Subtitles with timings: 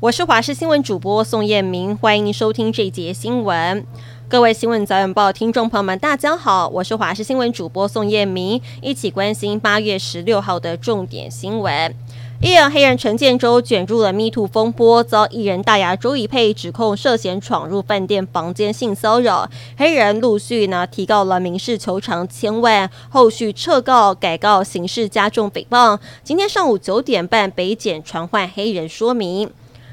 [0.00, 3.84] 我是华视新闻主播宋彦明，欢迎您收听这一节新闻。
[4.28, 11.92] 各位新闻早晚报听众朋友们，大家好，我是华视新闻主播宋彦明，一起关心八月十六号的重点新闻。
[12.40, 19.50] 艺人黑人陈建州卷入了 Me Too 风波，遭艺人大牙周宜霈指控涉嫌闯入饭店房间性骚扰。
[19.76, 25.98] 黑人陆续呢提告了民事求偿千万，后续撤告改告刑事加重诽谤。
[26.22, 29.50] 今天上午九点半，北检传唤黑人说明。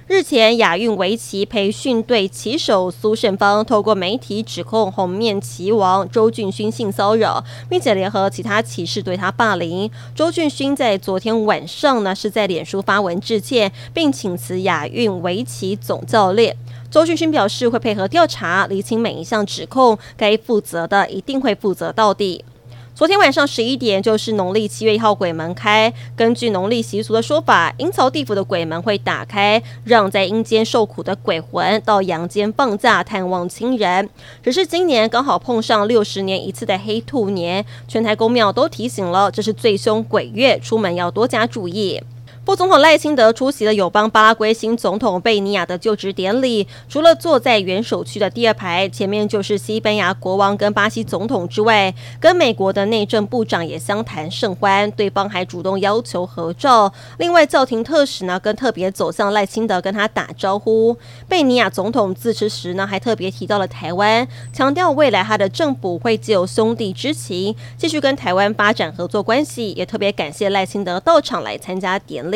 [0.08, 9.90] 日前，亚运围棋培训队棋手苏胜芳透过媒体指控红面棋王周俊勋性骚扰，并且联合其他棋士对他霸凌。
[10.13, 16.55] 周俊勋在昨天晚上呢是在脸书发文致歉，并请辞亚运围棋总教练。
[16.91, 22.46] 周俊勋表示会配合调查，厘清每一项指控，该负责的一定会负责到底。
[22.95, 25.94] 昨天晚上十一点，就是农历七月一号，鬼门开。
[26.16, 34.10] 根据农历习俗的说法，阴曹地府的鬼门会打开，让在阴间受苦的鬼魂到阳间放假探望亲人。
[34.41, 42.02] 只是今年刚好碰上六十年一次的黑兔年，全台公庙都提醒了，这是最凶鬼月，出门要多加注意。
[42.46, 46.68] 副总统赖清德出席了友邦巴拉圭新总统贝尼亚的就职典礼。
[46.87, 56.93] 除了坐在元首区的第二排，前面就是西班牙国王跟巴西总统之外，跟美国的内政部长也相谈甚欢，对方还主动要求合照。
[57.18, 60.96] 另外，教廷特使呢更特别走向赖清德跟他打招呼。
[61.27, 72.34] 贝尼亚总统致辞时呢还特别提到了台湾，强调未来他的政府会借由兄弟之情继续跟台湾发展合作关系，也特别感谢赖清德到场来参加典礼。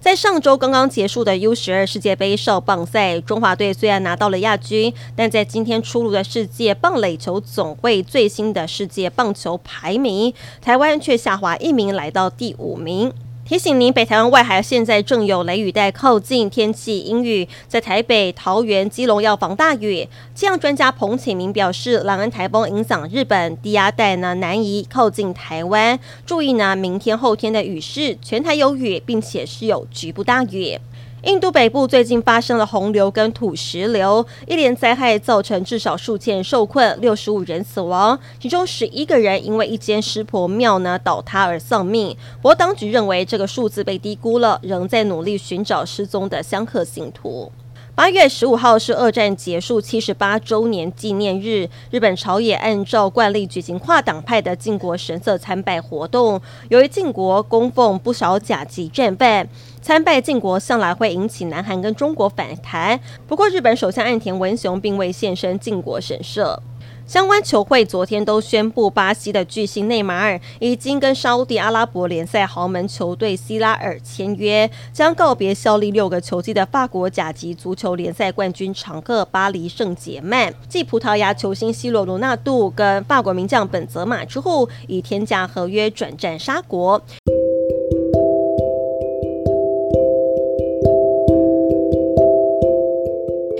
[0.00, 13.12] 在上周刚刚结束的 U 十二世界杯少棒赛，中华队虽然拿到了亚军，但在今天出炉的世界棒垒球总会最新的世界棒球排名，台湾却下滑一名，来到第五名。
[13.52, 20.08] 提醒您，北台湾外海现在正有雷雨带靠近，天气阴雨，在台北、桃园、基隆要防大雨。
[20.34, 30.78] 气象专家彭启明表示，兰恩台风影响日本，低压带呢难移靠近台湾，注意呢明天后天的雨势，全台有雨，并且是有局部大雨。
[31.22, 42.16] 印度北部最近发生了洪流跟土石流，一连灾害造成至少数千人受困，六十五人死亡，其中十一个人因为一间湿婆庙呢倒塌而丧命。
[42.40, 47.52] 不过当局认为这个数字被低估了，仍在努力寻找失踪的香客信徒。
[47.94, 56.40] 八月十五号是二战结束七十八周年纪念日，日本朝野按照惯例举行跨党派的靖国神社参拜活动。
[56.70, 59.46] 由于靖国供奉不少甲级战犯，
[59.82, 62.98] 参拜靖国向来会引起南韩跟中国反弹。
[63.28, 66.62] 不过，日本首相岸田文雄并未现身靖国神社。
[67.12, 80.54] 相关球会昨天都宣布，巴西的巨星内马尔已经跟沙乌地阿拉伯联赛豪门球队希拉尔签约，将告别效力六个球季的法国甲级足球联赛冠军常客巴黎圣杰曼。
[80.70, 87.02] 继葡萄牙球星 C 罗、罗纳度跟法国名将本泽马之后，以天价合约转战沙国。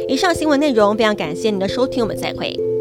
[0.08, 2.71] 以上新闻内容非常感谢您的收听，我们再会。